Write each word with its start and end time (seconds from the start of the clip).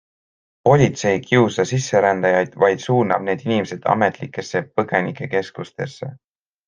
Politsei 0.67 1.11
ei 1.11 1.19
kiusa 1.27 1.65
sisserändajaid, 1.71 2.55
vaid 2.63 2.81
suunab 2.85 3.27
need 3.27 3.45
inimesed 3.49 3.85
ametlikesse 3.95 4.63
põgenikekeskustesse. 4.81 6.11